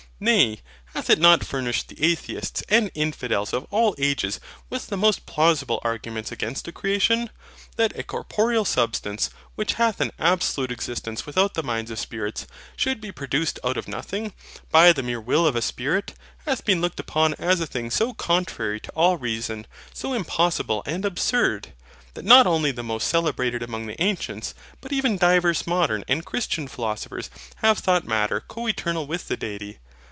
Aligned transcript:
Nay, 0.23 0.59
hath 0.93 1.09
it 1.09 1.17
not 1.17 1.43
furnished 1.43 1.87
the 1.87 2.03
atheists 2.03 2.61
and 2.69 2.91
infidels 2.93 3.53
of 3.53 3.65
all 3.71 3.95
ages 3.97 4.39
with 4.69 4.85
the 4.85 4.95
most 4.95 5.25
plausible 5.25 5.81
arguments 5.83 6.31
against 6.31 6.67
a 6.67 6.71
creation? 6.71 7.31
That 7.75 7.97
a 7.97 8.03
corporeal 8.03 8.63
substance, 8.63 9.31
which 9.55 9.75
hath 9.81 9.99
an 9.99 10.11
absolute 10.19 10.71
existence 10.71 11.25
without 11.25 11.55
the 11.55 11.63
minds 11.63 11.89
of 11.89 11.97
spirits, 11.97 12.45
should 12.75 13.01
be 13.01 13.11
produced 13.11 13.57
out 13.63 13.77
of 13.77 13.87
nothing, 13.87 14.33
by 14.69 14.93
the 14.93 15.01
mere 15.01 15.19
will 15.19 15.47
of 15.47 15.55
a 15.55 15.59
Spirit, 15.63 16.13
hath 16.45 16.63
been 16.65 16.81
looked 16.81 16.99
upon 16.99 17.33
as 17.39 17.59
a 17.59 17.65
thing 17.65 17.89
so 17.89 18.13
contrary 18.13 18.79
to 18.81 18.91
all 18.91 19.17
reason, 19.17 19.65
so 19.91 20.13
impossible 20.13 20.83
and 20.85 21.03
absurd! 21.03 21.73
that 22.13 22.25
not 22.25 22.45
only 22.45 22.69
the 22.69 22.83
most 22.83 23.07
celebrated 23.07 23.63
among 23.63 23.87
the 23.87 23.99
ancients, 23.99 24.53
but 24.81 24.93
even 24.93 25.17
divers 25.17 25.65
modern 25.65 26.03
and 26.07 26.25
Christian 26.27 26.67
philosophers 26.67 27.31
have 27.63 27.79
thought 27.79 28.05
Matter 28.05 28.39
co 28.47 28.67
eternal 28.67 29.07
with 29.07 29.27
the 29.27 29.35
Deity. 29.37 29.79